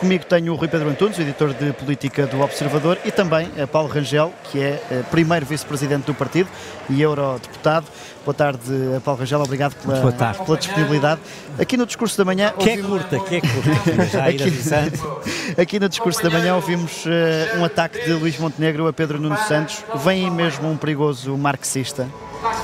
[0.00, 3.86] Comigo tenho o Rui Pedro Antunes, editor de política do Observador, e também a Paulo
[3.86, 6.48] Rangel, que é eh, primeiro vice-presidente do partido
[6.88, 7.86] e eurodeputado.
[8.24, 8.60] Boa tarde,
[9.04, 11.20] Paulo Rangel, obrigado pela, pela disponibilidade.
[11.58, 12.50] Aqui no discurso da manhã.
[12.58, 12.86] Que ouvimos...
[12.86, 17.64] é curta, que é curta, já aqui, aqui no discurso da manhã ouvimos uh, um
[17.66, 19.84] ataque de Luís Montenegro a Pedro Nuno Santos.
[19.96, 22.08] Vem aí mesmo um perigoso marxista?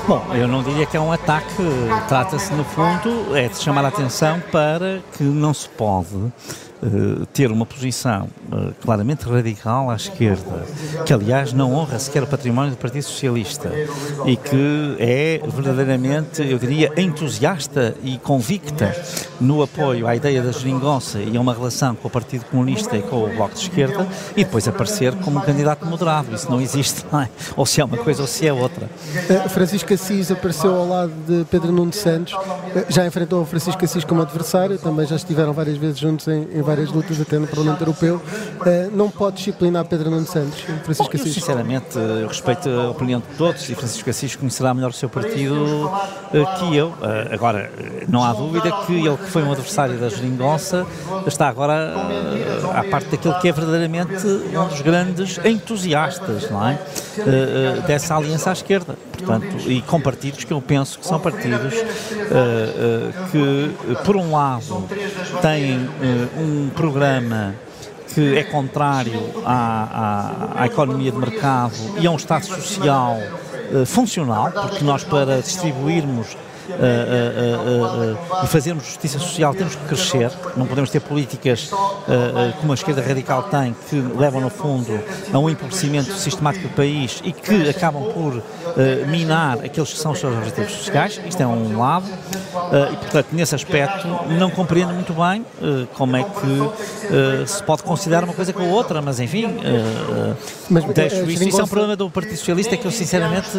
[0.07, 1.53] Bom, eu não diria que é um ataque,
[2.07, 6.31] trata-se no fundo é de chamar a atenção para que não se pode
[6.81, 10.65] uh, ter uma posição uh, claramente radical à esquerda,
[11.05, 13.71] que aliás não honra sequer o património do Partido Socialista
[14.25, 18.95] e que é verdadeiramente, eu diria, entusiasta e convicta
[19.39, 23.01] no apoio à ideia da geringonça e a uma relação com o Partido Comunista e
[23.01, 26.33] com o Bloco de Esquerda e depois aparecer como um candidato moderado.
[26.33, 27.29] Isso não existe, não é?
[27.55, 28.85] Ou se é uma coisa ou se é outra.
[28.85, 32.33] Uh, Francisco Assis apareceu ao lado de Pedro Nuno Santos,
[32.89, 36.61] já enfrentou o Francisco Assis como adversário, também já estiveram várias vezes juntos em, em
[36.67, 38.17] várias lutas, até no Parlamento Europeu.
[38.17, 41.27] Uh, não pode disciplinar Pedro Nuno Santos, Francisco Bom, Assis?
[41.27, 45.09] Eu, sinceramente, eu respeito a opinião de todos e Francisco Assis conhecerá melhor o seu
[45.09, 46.93] partido uh, que eu.
[47.31, 47.71] Agora,
[48.09, 50.85] não há dúvida que ele que foi um adversário da geringonça
[51.25, 51.93] está agora
[52.73, 56.79] à parte daquilo que é verdadeiramente um dos grandes entusiastas, não é?
[57.87, 58.95] dessa aliança à esquerda.
[59.11, 61.73] Portanto, e com partidos que eu penso que são partidos
[63.31, 64.87] que, por um lado,
[65.41, 65.89] têm
[66.37, 67.53] um um programa
[68.13, 73.17] que é contrário à, à, à, economia de mercado e a um Estado social
[73.71, 80.31] uh, funcional, porque nós, para distribuirmos uh, uh, e fazermos justiça social temos que crescer,
[80.55, 81.69] não podemos ter políticas
[82.59, 84.99] como a esquerda radical tem, que levam no fundo
[85.31, 88.41] a um empobrecimento sistemático do país e que acabam por
[89.07, 92.05] minar aqueles que são os seus objetivos sociais, isto é um lado,
[92.91, 95.45] e portanto nesse aspecto não compreendo muito bem
[95.95, 99.47] como é que se pode considerar uma coisa com a outra, mas enfim,
[100.69, 103.49] mas, deixo isso, isso é um problema do Partido Socialista que eu sinceramente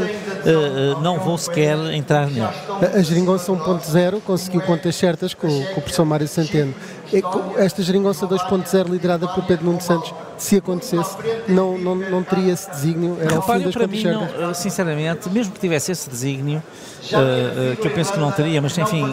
[1.03, 2.49] não vou sequer entrar nele.
[2.95, 6.75] A Geringonça 1.0 conseguiu contas certas com, com o professor Mário Centeno.
[7.57, 10.13] Esta Geringonça 2.0, liderada por Pedro Nuno Santos,
[10.43, 11.17] se acontecesse,
[11.49, 13.17] não, não, não teria esse desígnio?
[13.21, 16.63] Era Repare, o fim das para mim, não, sinceramente, mesmo que tivesse esse desígnio,
[17.13, 19.05] uh, uh, que eu penso que não teria, mas enfim,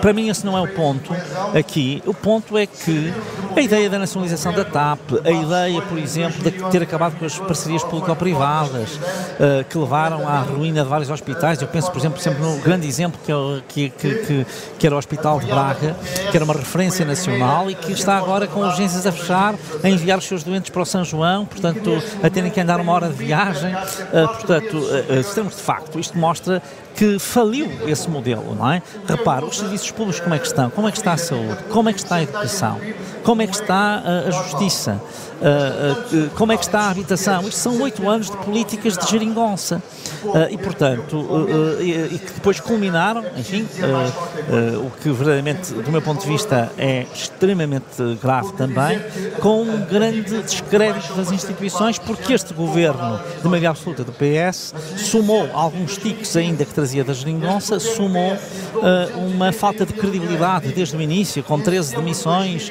[0.00, 1.12] para mim esse não é o ponto
[1.56, 2.02] aqui.
[2.06, 3.12] O ponto é que
[3.56, 7.38] a ideia da nacionalização da TAP, a ideia, por exemplo, de ter acabado com as
[7.38, 12.42] parcerias público-privadas, uh, que levaram à ruína de vários hospitais, eu penso, por exemplo, sempre
[12.42, 13.36] no grande exemplo que, é
[13.68, 14.46] que, que, que,
[14.78, 15.96] que era o Hospital de Braga,
[16.30, 20.18] que era uma referência nacional e que está agora com urgências a fechar, a enviar
[20.18, 23.14] os seus doentes para o São João, portanto, a terem que andar uma hora de
[23.14, 23.74] viagem.
[24.10, 26.62] Portanto, uh, estamos de facto, isto mostra
[26.94, 28.82] que faliu esse modelo, não é?
[29.06, 30.70] Repare, os serviços públicos como é que estão?
[30.70, 31.62] Como é que está a saúde?
[31.70, 32.80] Como é que está a educação?
[33.24, 35.00] Como é que está a, a justiça?
[35.40, 37.40] Uh, uh, como é que está a habitação?
[37.48, 39.82] Isto são oito anos de políticas de geringonça.
[40.22, 41.46] Uh, e, portanto,
[41.80, 43.66] e, e, que depois culminaram, enfim,
[44.84, 49.00] o que verdadeiramente, do meu ponto de vista, é extremamente grave também,
[49.40, 55.48] com um grande descrédito das instituições, porque este governo de maioria absoluta do PS somou
[55.54, 61.00] alguns tiques ainda que trazia da geringonça, somou uh, uma falta de credibilidade desde o
[61.00, 62.70] início, com 13 demissões,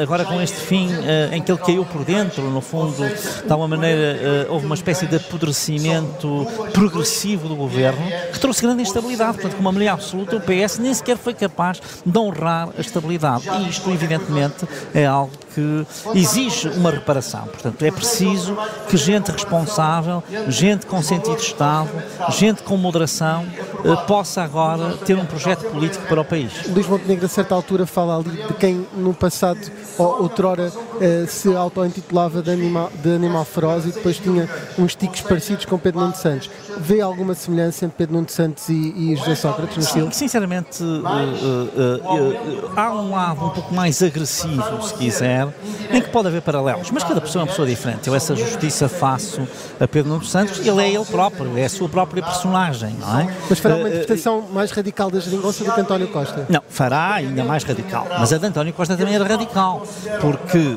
[0.00, 0.88] agora com este fim
[1.32, 5.16] em que ele caiu por dentro, no fundo, de tal maneira houve uma espécie de
[5.16, 10.78] apodrecimento progressivo do governo, que trouxe grande instabilidade, portanto, com uma maioria absoluta, o PS
[10.78, 13.48] nem sequer foi capaz de honrar a estabilidade.
[13.48, 17.42] E isto, evidentemente, é algo que exige uma reparação.
[17.42, 18.56] Portanto, é preciso
[18.88, 21.90] que gente responsável, gente com sentido de Estado,
[22.30, 23.44] gente com moderação,
[23.84, 26.52] eh, possa agora ter um projeto político para o país.
[26.68, 29.60] Luís Montenegro, a certa altura, fala ali de quem no passado,
[29.98, 35.22] ou outrora, eh, se auto-intitulava de animal, de animal feroz e depois tinha uns tiques
[35.22, 36.50] parecidos com Pedro Nuno Santos.
[36.78, 38.72] Vê alguma semelhança entre Pedro Nuno Santos e,
[39.12, 40.12] e José Sócrates no estilo?
[40.12, 45.48] Sinceramente, uh, uh, uh, há um lado um pouco mais agressivo, se quiser,
[45.90, 48.06] em que pode haver paralelos, mas cada pessoa é uma pessoa diferente.
[48.06, 49.40] Eu essa justiça faço
[49.80, 53.34] a Pedro Nuno Santos, ele é ele próprio, é a sua própria personagem, não é?
[53.48, 56.46] Mas fará uma interpretação mais radical da geringonça do que António Costa?
[56.48, 59.86] Não, fará ainda mais radical, mas a de António Costa também era radical,
[60.20, 60.76] porque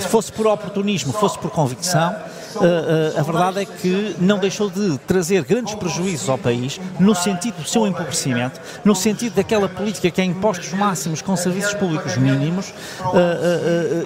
[0.00, 2.14] se fosse por oportunismo, fosse por convicção,
[2.56, 7.56] uh, a verdade é que não deixou de trazer grandes prejuízos ao país, no sentido
[7.56, 12.72] do seu empobrecimento, no sentido daquela política que é impostos máximos com serviços públicos mínimos.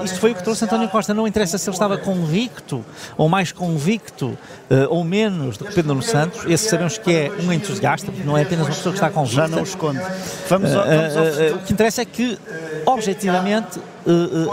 [0.04, 1.12] Isto foi o que trouxe António Costa.
[1.12, 2.84] Não interessa se ele estava convicto,
[3.16, 4.36] ou mais convicto,
[4.88, 6.44] ou menos do que Pedro Nuno Santos.
[6.46, 9.36] Esse sabemos que é um entusiasta, porque não é apenas uma pessoa que está convicta.
[9.42, 10.00] Já não esconde.
[10.48, 11.56] Vamos, ao, vamos ao...
[11.56, 12.38] O que interessa é que,
[12.86, 13.80] objetivamente,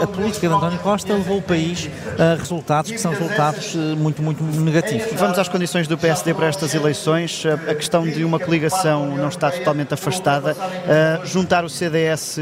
[0.02, 1.88] a política de António Costa levou o país
[2.18, 5.08] a resultados que são resultados muito, muito negativos.
[5.18, 7.44] Vamos às condições do PSD para estas eleições.
[7.68, 10.56] A questão de uma coligação não está totalmente afastada.
[11.24, 12.38] juntar o CDS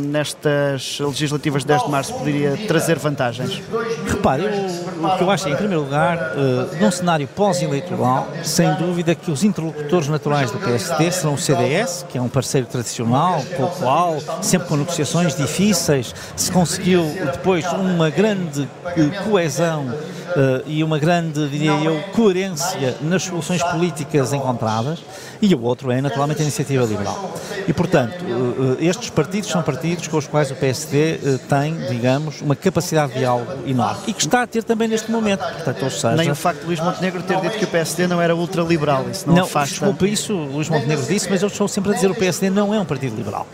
[0.00, 3.60] nestas legislativas de 10 de março poderia trazer vantagens?
[4.06, 6.34] Repare, eu, o que eu acho é, em primeiro lugar,
[6.80, 12.18] num cenário pós-eleitoral, sem dúvida que os interlocutores naturais do PSD serão o CDS, que
[12.18, 18.10] é um parceiro tradicional, com o qual, sempre com negociações difíceis, se conseguiu depois uma
[18.10, 25.00] grande eh, coesão uh, e uma grande, diria eu, coerência nas soluções políticas encontradas,
[25.40, 27.34] e o outro é, naturalmente, a iniciativa liberal.
[27.66, 32.40] E, portanto, uh, estes partidos são partidos com os quais o PSD uh, tem, digamos,
[32.40, 35.40] uma capacidade de diálogo enorme e que está a ter também neste momento.
[35.40, 38.20] Portanto, ou seja, Nem o facto de Luís Montenegro ter dito que o PSD não
[38.20, 39.72] era ultraliberal, isso não, não afasta...
[39.72, 42.72] Desculpa, isso Luís Montenegro disse, mas eu estou sempre a dizer que o PSD não
[42.72, 43.46] é um partido liberal.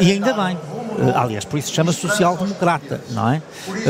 [0.00, 0.56] e ainda bem.
[1.14, 3.42] Aliás, por isso chama social-democrata, não é?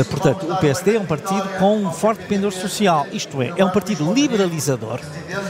[0.09, 3.65] portanto, o PSD é um partido com um forte forte pendor social, isto é, é
[3.65, 4.99] um partido liberalizador,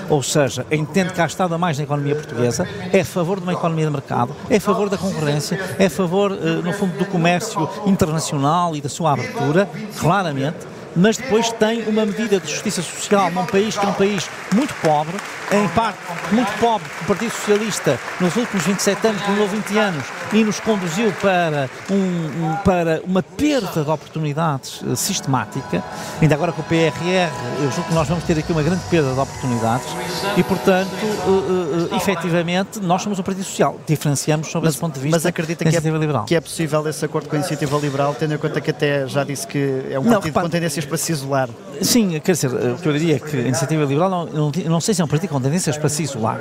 [0.10, 3.44] ou seja, entende que há Estado a mais na economia portuguesa, é a favor de
[3.44, 6.98] uma economia de mercado, é a favor da concorrência, é a favor, eh, no fundo,
[6.98, 9.68] do comércio internacional e da sua abertura,
[10.00, 10.58] claramente,
[10.96, 14.74] mas depois tem uma medida de justiça social num país que é um país muito
[14.76, 15.16] pobre,
[15.52, 16.00] em parte
[16.32, 21.12] muito pobre, o Partido Socialista nos últimos 27 anos, demorou 20 anos e nos conduziu
[21.22, 25.84] para, um, um, para uma perda de oportunidades uh, sistemática.
[26.22, 27.30] Ainda agora com o PRR,
[27.62, 29.88] eu julgo que nós vamos ter aqui uma grande perda de oportunidades
[30.38, 33.80] e, portanto, uh, uh, efetivamente, nós somos um Partido Social.
[33.86, 36.26] Diferenciamos sobre mas, esse ponto de vista mas acredita que é, liberal.
[36.26, 39.24] que é possível esse acordo com a Iniciativa Liberal, tendo em conta que até já
[39.24, 41.50] disse que é um Não, partido com tendências para se isolar?
[41.82, 44.26] Sim, quer dizer, o que eu diria é que a Iniciativa Liberal não,
[44.66, 46.40] não, sei se é um partido com tendências para se isolar.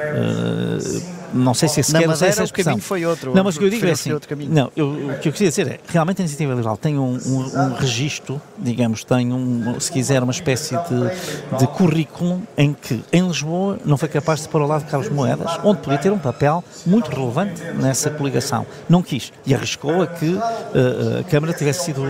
[1.32, 3.34] Não sei se é sequer, não sei se é o caminho foi outro.
[3.34, 4.10] Não, mas o que eu digo é assim,
[4.48, 7.60] não, eu, o que eu queria dizer é, realmente a Iniciativa Liberal tem um, um,
[7.60, 13.26] um registro, digamos, tem um, se quiser, uma espécie de, de currículo em que em
[13.26, 16.18] Lisboa não foi capaz de pôr ao lado de Carlos Moedas, onde podia ter um
[16.18, 18.66] papel muito relevante nessa coligação.
[18.88, 22.02] Não quis e arriscou a que uh, a Câmara tivesse sido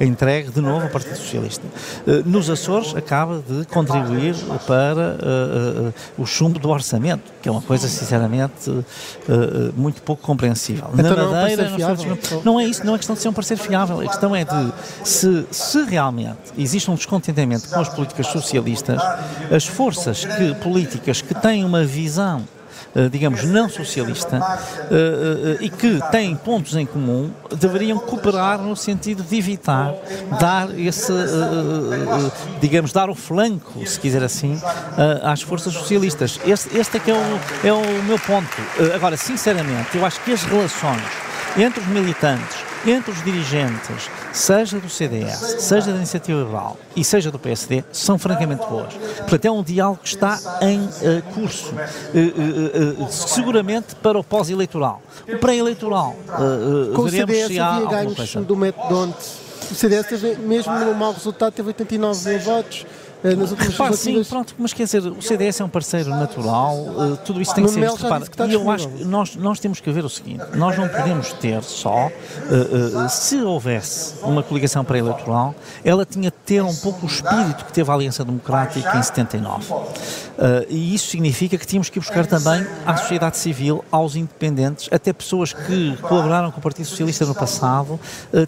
[0.00, 1.64] entregue de novo ao Partido Socialista.
[2.06, 4.34] Uh, nos Açores acaba de contribuir
[4.66, 8.84] para uh, o chumbo do orçamento, que é uma coisa, sinceramente, uh,
[9.76, 10.90] muito pouco compreensível.
[10.92, 13.32] Então Na Madeira, não, é não, não é isso, não é questão de ser um
[13.32, 14.72] parceiro fiável, a questão é de
[15.04, 19.00] se, se realmente existe um descontentamento com as políticas socialistas,
[19.54, 22.44] as forças que, políticas que têm uma visão
[23.10, 24.40] digamos, não socialista
[24.90, 29.94] eh, eh, e que têm pontos em comum, deveriam cooperar no sentido de evitar
[30.40, 31.12] dar esse,
[32.60, 34.60] digamos, dar o flanco, se quiser assim,
[35.22, 36.40] às forças socialistas.
[36.44, 38.48] Este, este é que é o, é o meu ponto.
[38.94, 41.02] Agora, sinceramente, eu acho que as relações
[41.56, 47.30] entre os militantes entre os dirigentes, seja do CDS, seja da Iniciativa Liberal e seja
[47.30, 48.94] do PSD, são francamente boas.
[49.18, 55.02] Portanto, é um diálogo que está em uh, curso, uh, uh, seguramente para o pós-eleitoral.
[55.28, 56.16] O pré-eleitoral,
[56.94, 59.14] Com o CDS se havia ganhos do método
[59.70, 62.86] o CDS teve, mesmo no mau resultado, teve 89 mil votos.
[63.22, 66.76] Eh, nas últimas Repare, sim, pronto, mas quer dizer, o CDS é um parceiro natural,
[66.76, 68.06] uh, tudo isso tem que ser visto.
[68.48, 71.62] e eu acho que nós, nós temos que ver o seguinte: nós não podemos ter
[71.62, 77.08] só, uh, uh, se houvesse uma coligação pré-eleitoral, ela tinha de ter um pouco o
[77.08, 79.74] espírito que teve a Aliança Democrática em 79.
[80.70, 85.52] e isso significa que tínhamos que buscar também à sociedade civil, aos independentes, até pessoas
[85.52, 88.00] que colaboraram com o Partido Socialista no passado,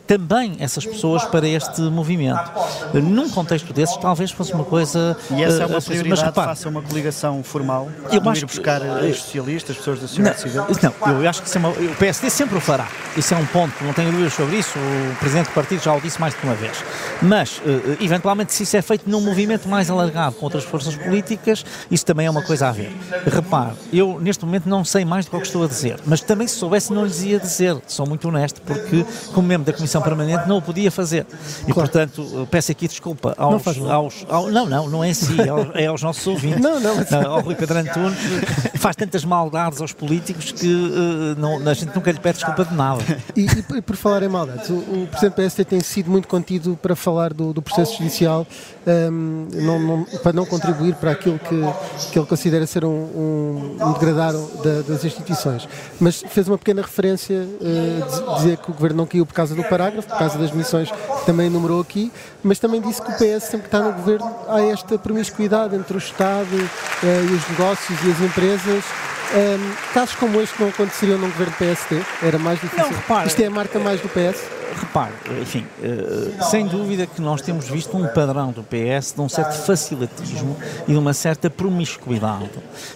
[0.06, 2.50] também essas pessoas para este movimento.
[2.94, 5.16] num contexto desses, talvez fosse uma uma coisa.
[5.30, 8.80] E essa é uma uh, prioridade, mas, faça uma coligação formal, eu acho ir buscar
[8.80, 10.64] que, os socialistas, pessoas da sociedade civil?
[11.06, 12.88] Não, eu acho que é uma, o PSD sempre o fará.
[13.16, 14.78] Isso é um ponto, não tenho dúvidas sobre isso.
[14.78, 16.82] O Presidente do Partido já o disse mais de uma vez.
[17.20, 21.64] Mas, uh, eventualmente, se isso é feito num movimento mais alargado com outras forças políticas,
[21.90, 22.92] isso também é uma coisa a ver.
[23.26, 26.46] Repare, eu neste momento não sei mais do que, que estou a dizer, mas também
[26.46, 27.76] se soubesse não lhes ia dizer.
[27.86, 29.04] Sou muito honesto, porque,
[29.34, 31.26] como membro da Comissão Permanente, não o podia fazer.
[31.62, 31.90] E, claro.
[31.90, 35.36] portanto, peço aqui desculpa aos, aos, aos, não, não, não é em si,
[35.74, 36.60] é, aos nossos ouvintes.
[36.60, 36.96] Não, não.
[36.98, 38.18] Uh, ao Rui Pedro Antunes,
[38.76, 42.74] faz tantas maldades aos políticos que uh, não, a gente nunca lhe pede desculpa de
[42.74, 43.02] nada.
[43.34, 46.28] E, e, e por falar em maldades, o, o Presidente do PSD tem sido muito
[46.28, 48.46] contido para falar do, do processo judicial,
[48.86, 53.76] um, não, não, para não contribuir para aquilo que, que ele considera ser um, um,
[53.80, 55.68] um degradar da, das instituições.
[55.98, 59.64] Mas fez uma pequena referência, uh, dizer que o Governo não caiu por causa do
[59.64, 63.44] parágrafo, por causa das missões que também enumerou aqui, mas também disse que o PS
[63.44, 67.98] sempre que está no Governo há esta promiscuidade entre o Estado uh, e os negócios
[68.04, 68.84] e as empresas.
[69.34, 72.02] Um, casos como este não aconteceriam num governo PSD?
[72.22, 72.84] Era mais difícil?
[72.84, 74.61] Não, repara, Isto é a marca mais do PS?
[74.74, 79.28] Repare, enfim, uh, sem dúvida que nós temos visto um padrão do PS de um
[79.28, 80.56] certo facilitismo
[80.88, 82.50] e de uma certa promiscuidade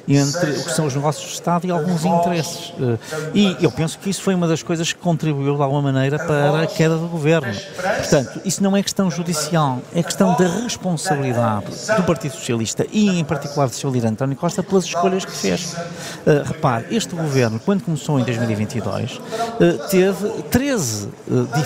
[0.09, 2.71] entre o que são os negócios de Estado e alguns interesses.
[2.71, 2.99] Uh,
[3.35, 6.63] e eu penso que isso foi uma das coisas que contribuiu de alguma maneira para
[6.63, 7.55] a queda do governo.
[7.99, 11.67] Portanto, isso não é questão judicial, é questão da responsabilidade
[11.97, 15.75] do Partido Socialista e, em particular, do seu líder António Costa pelas escolhas que fez.
[15.75, 19.21] Uh, repare, este governo, quando começou em 2022,
[19.91, 21.09] teve 13
[21.55, 21.66] diferentes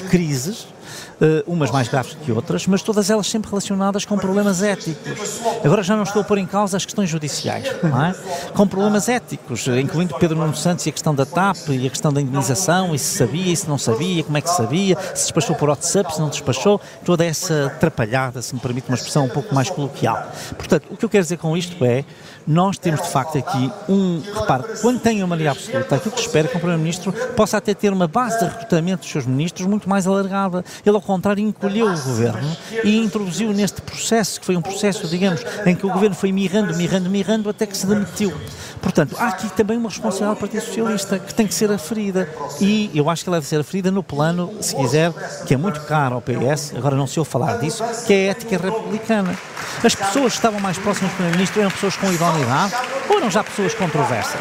[0.00, 1.11] crises uh,
[1.46, 5.40] umas mais graves que outras, mas todas elas sempre relacionadas com problemas éticos.
[5.64, 8.14] Agora já não estou a pôr em causa as questões judiciais, não é?
[8.54, 12.12] Com problemas éticos, incluindo Pedro Nuno Santos e a questão da TAP e a questão
[12.12, 15.56] da indenização, e se sabia, e se não sabia, como é que sabia, se despachou
[15.56, 19.54] por WhatsApp, se não despachou, toda essa atrapalhada, se me permite uma expressão um pouco
[19.54, 20.30] mais coloquial.
[20.56, 22.04] Portanto, o que eu quero dizer com isto é
[22.46, 24.20] nós temos de facto aqui um.
[24.34, 27.92] Repare, quando tem uma maioria absoluta, aquilo que espera que o Primeiro-Ministro possa até ter
[27.92, 30.64] uma base de recrutamento dos seus ministros muito mais alargada.
[30.84, 35.74] Ele, contrário, encolheu o governo e introduziu neste processo, que foi um processo, digamos, em
[35.74, 38.32] que o governo foi mirrando, mirrando, mirrando, até que se demitiu.
[38.80, 42.28] Portanto, há aqui também uma responsabilidade do Partido Socialista que tem que ser aferida.
[42.60, 45.12] E eu acho que ela deve ser aferida no plano, se quiser,
[45.46, 48.30] que é muito caro ao PS, agora não se ouve falar disso, que é a
[48.32, 49.38] ética republicana.
[49.84, 52.74] As pessoas que estavam mais próximas do Primeiro-Ministro eram pessoas com idoneidade
[53.08, 54.40] ou eram já pessoas controversas?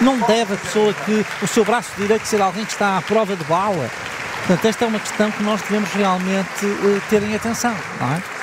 [0.00, 3.36] Não deve a pessoa que o seu braço direito ser alguém que está à prova
[3.36, 3.90] de bala.
[4.50, 8.39] Portanto, esta é uma questão que nós devemos realmente uh, ter em atenção, não é?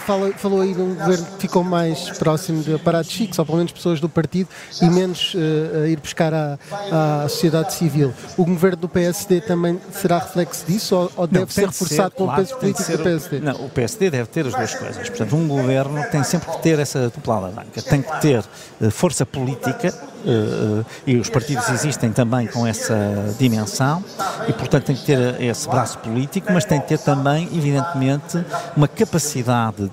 [0.00, 3.58] Fala, falou aí de um governo que ficou mais próximo de aparatos chiques, ou pelo
[3.58, 4.48] menos pessoas do partido,
[4.82, 6.58] e menos uh, a ir buscar à,
[6.90, 8.12] à sociedade civil.
[8.36, 12.24] O governo do PSD também será reflexo disso ou, ou deve não, ser reforçado com
[12.24, 13.38] claro, o peso político do PSD?
[13.38, 15.08] Não, o PSD deve ter as duas coisas.
[15.08, 17.80] Portanto, um governo tem sempre que ter essa dupla alavanca.
[17.82, 18.40] Tem que ter
[18.80, 24.02] uh, força política uh, e os partidos existem também com essa dimensão
[24.48, 28.44] e, portanto, tem que ter esse braço político, mas tem que ter também, evidentemente,
[28.76, 29.35] uma capacidade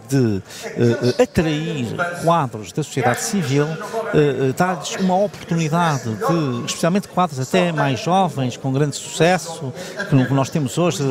[0.08, 1.88] de uh, atrair
[2.24, 8.72] quadros da sociedade civil, uh, dar-lhes uma oportunidade de, especialmente quadros até mais jovens, com
[8.72, 9.74] grande sucesso,
[10.10, 11.04] que nós temos hoje,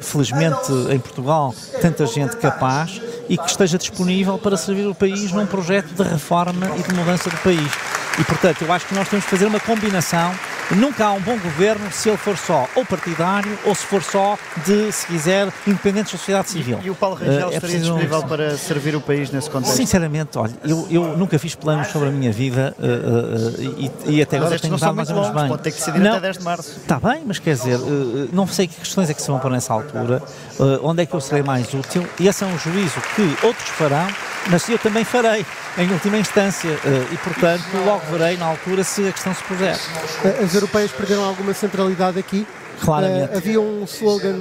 [0.00, 5.46] felizmente, em Portugal, tanta gente capaz e que esteja disponível para servir o país num
[5.46, 7.70] projeto de reforma e de mudança do país.
[8.18, 10.34] E, portanto, eu acho que nós temos que fazer uma combinação.
[10.76, 14.38] Nunca há um bom governo se ele for só ou partidário ou se for só
[14.66, 16.78] de, se quiser, independentes da sociedade civil.
[16.82, 18.28] E, e o Paulo Rangel uh, é estaria disponível um...
[18.28, 19.76] para servir o país nesse contexto?
[19.76, 24.22] Sinceramente, olha, eu, eu nunca fiz planos sobre a minha vida uh, uh, e, e,
[24.22, 25.48] até agora tenho dado mais ou menos bem.
[25.48, 26.76] Pode ter que decidir não, até 10 de março.
[26.76, 27.78] Está bem, mas quer dizer,
[28.32, 30.22] não sei que questões é que se vão pôr nessa altura,
[30.82, 34.06] onde é que eu serei mais útil e esse é um juízo que outros farão
[34.50, 35.44] mas eu também farei,
[35.76, 36.70] em última instância,
[37.12, 39.76] e portanto logo verei na altura se a questão se puser.
[40.58, 42.44] As europeias perderam alguma centralidade aqui?
[42.80, 43.32] Claramente.
[43.32, 44.38] Uh, havia um slogan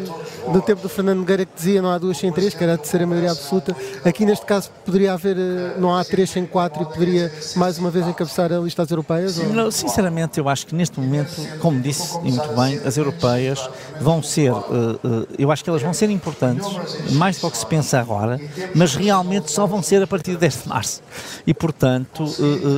[0.52, 2.78] do tempo do Fernando Nogueira que dizia não há duas sem três, que era a
[2.78, 3.76] terceira maioria absoluta.
[4.06, 7.90] Aqui neste caso poderia haver, uh, não há três sem quatro e poderia mais uma
[7.90, 9.38] vez encabeçar a lista das europeias?
[9.38, 14.52] Não, sinceramente, eu acho que neste momento, como disse muito bem, as europeias vão ser,
[14.52, 16.68] uh, eu acho que elas vão ser importantes,
[17.14, 18.40] mais do que se pensa agora,
[18.76, 21.02] mas realmente só vão ser a partir de 10 de março.
[21.46, 22.26] E portanto,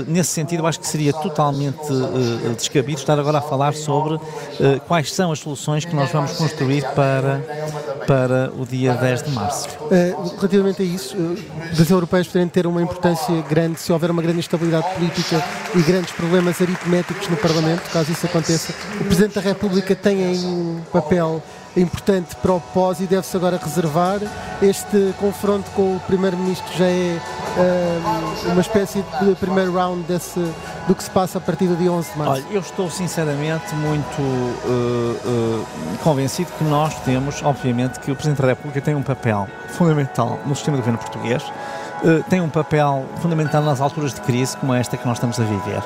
[0.07, 1.79] nesse sentido, eu acho que seria totalmente
[2.55, 4.19] descabido estar agora a falar sobre
[4.87, 5.49] quais são as soluções
[5.88, 7.41] que nós vamos construir para,
[8.06, 9.68] para o dia 10 de março.
[9.70, 11.38] Uh, relativamente a isso, uh,
[11.77, 15.44] das europeias poderem ter uma importância grande se houver uma grande instabilidade política
[15.75, 18.74] e grandes problemas aritméticos no Parlamento, caso isso aconteça.
[19.00, 21.41] O Presidente da República tem aí um papel
[21.81, 24.19] importante para o pós e deve-se agora reservar.
[24.62, 27.17] Este confronto com o Primeiro-Ministro já é
[27.57, 30.39] uh, uma espécie de primeiro round desse,
[30.88, 32.33] do que se passa a partir do dia 11 de março.
[32.33, 34.65] Olha, eu estou sinceramente muito uh,
[35.25, 35.65] uh,
[36.03, 40.55] convencido que nós temos, obviamente, que o Presidente da República tem um papel fundamental no
[40.55, 41.43] sistema de governo português.
[42.03, 45.43] Uh, tem um papel fundamental nas alturas de crise como esta que nós estamos a
[45.43, 45.83] viver.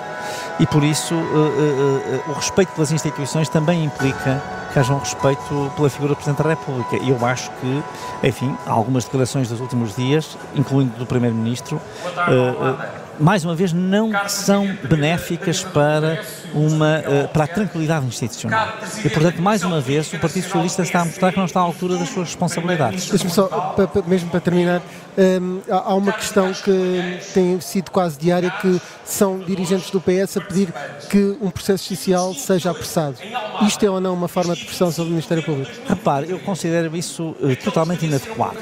[0.59, 4.41] E por isso uh, uh, o respeito pelas instituições também implica
[4.73, 6.97] que haja um respeito pela figura do Presidente da República.
[6.97, 7.83] E eu acho que,
[8.23, 14.11] enfim, algumas declarações dos últimos dias, incluindo do Primeiro-Ministro, uh, uh, mais uma vez, não
[14.27, 18.77] são benéficas para, uma, uh, para a tranquilidade institucional.
[19.03, 21.63] E, portanto, mais uma vez, o Partido Socialista está a mostrar que não está à
[21.63, 23.03] altura das suas responsabilidades.
[23.31, 23.75] Só,
[24.07, 24.81] mesmo para terminar,
[25.17, 30.41] um, há uma questão que tem sido quase diária, que são dirigentes do PS a
[30.41, 30.73] pedir
[31.09, 33.17] que um processo judicial seja apressado.
[33.61, 35.71] Isto é ou não uma forma de pressão sobre o Ministério Público?
[35.87, 38.57] Repare, eu considero isso uh, totalmente inadequado.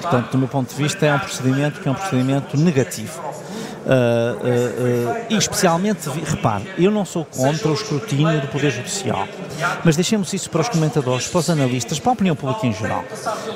[0.00, 3.20] Portanto, do meu ponto de vista, é um procedimento que é um procedimento negativo.
[5.30, 9.28] E especialmente, repare, eu não sou contra o escrutínio do Poder Judicial,
[9.84, 13.04] mas deixemos isso para os comentadores, para os analistas, para a opinião pública em geral.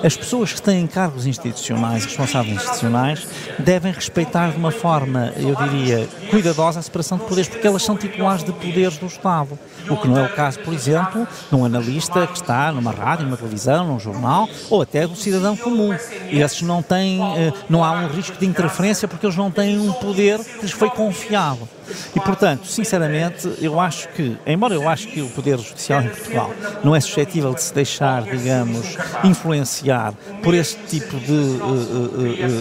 [0.05, 3.27] As pessoas que têm cargos institucionais, responsáveis institucionais,
[3.59, 7.97] devem respeitar de uma forma, eu diria, cuidadosa a separação de poderes, porque elas são
[7.97, 9.59] titulares de poderes do Estado.
[9.89, 13.25] O que não é o caso, por exemplo, de um analista que está numa rádio,
[13.25, 15.97] numa televisão, num jornal, ou até do cidadão comum.
[16.31, 19.79] E esses não têm, eh, não há um risco de interferência porque eles não têm
[19.79, 21.69] um poder que lhes foi confiado.
[22.15, 26.53] E, portanto, sinceramente, eu acho que, embora eu acho que o Poder Judicial em Portugal
[26.85, 31.65] não é suscetível de se deixar, digamos, influenciar por este tipo de uh,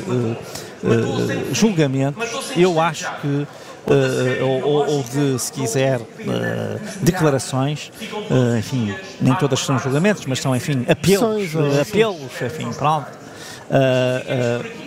[0.04, 0.38] uh,
[0.84, 3.48] uh, julgamentos, eu acho que
[3.90, 6.06] Uh, ou, ou, de, se quiser, uh,
[7.02, 7.92] declarações,
[8.30, 13.08] uh, enfim, nem todas são julgamentos, mas são, enfim, apelos, apelos, enfim, pronto.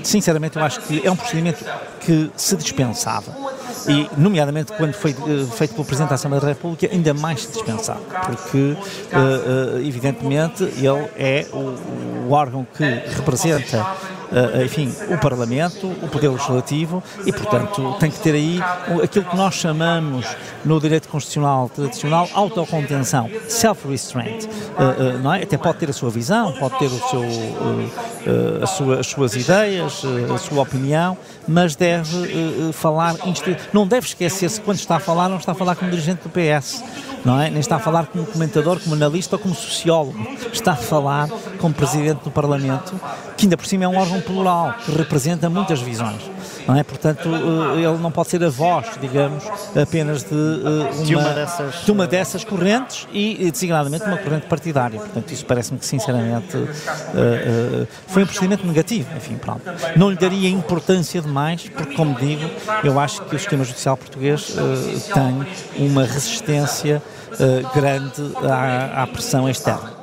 [0.02, 1.64] Sinceramente, eu acho que é um procedimento
[2.00, 3.32] que se dispensava.
[3.88, 5.12] E, nomeadamente, quando foi
[5.56, 8.76] feito pelo Presidente da Assembleia da República, ainda mais se dispensava, porque,
[9.84, 10.86] evidentemente, ele
[11.16, 13.84] é o, órgão que representa
[14.64, 18.60] enfim, o Parlamento, o Poder Legislativo e, portanto, tem que ter aí
[19.02, 20.26] aquilo que nós chamamos
[20.64, 25.42] no direito constitucional tradicional autocontenção, self-restraint, uh, não é?
[25.42, 30.38] Até pode ter a sua visão, pode ter o seu, sua, as suas ideias, a
[30.38, 33.16] sua opinião, mas deve falar,
[33.72, 36.82] não deve esquecer-se quando está a falar, não está a falar como dirigente do PS
[37.24, 37.50] não é?
[37.50, 40.18] Nem está a falar como comentador, como analista ou como sociólogo.
[40.52, 43.00] Está a falar como presidente do Parlamento,
[43.36, 46.22] que ainda por cima é um órgão plural, que representa muitas visões.
[46.66, 46.82] Não é?
[46.82, 49.44] Portanto, eh, ele não pode ser a voz, digamos,
[49.80, 54.46] apenas de eh, uma, de uma, dessas, de uma dessas correntes e, designadamente, uma corrente
[54.46, 55.00] partidária.
[55.00, 56.56] Portanto, isso parece-me que, sinceramente,
[57.14, 59.08] eh, foi um procedimento negativo.
[59.16, 59.62] Enfim, pronto.
[59.96, 62.48] Não lhe daria importância demais, porque, como digo,
[62.84, 64.54] eu acho que o sistema judicial português
[65.12, 67.02] tem uma resistência
[67.74, 70.01] grande à, à pressão externa.